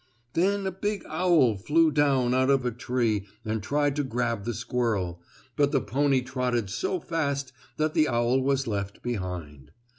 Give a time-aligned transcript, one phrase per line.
[0.33, 4.53] Then a big owl flew down out of a tree and tried to grab the
[4.55, 5.21] squirrel,
[5.55, 9.69] but the pony trotted so fast that the owl was left behind.